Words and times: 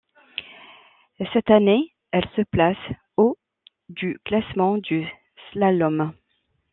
Cette 1.31 1.49
même 1.49 1.57
année, 1.57 1.93
elle 2.11 2.27
se 2.35 2.41
place 2.41 2.75
au 3.17 3.37
du 3.87 4.17
classement 4.25 4.79
du 4.79 5.05
slalom. 5.51 6.11